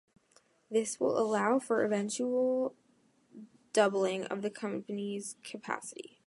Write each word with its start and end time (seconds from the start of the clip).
This 0.71 0.99
will 0.99 1.19
allow 1.19 1.59
for 1.59 1.83
eventual 1.85 2.73
doubling 3.71 4.23
of 4.25 4.41
the 4.41 4.49
company's 4.49 5.35
capacity. 5.43 6.17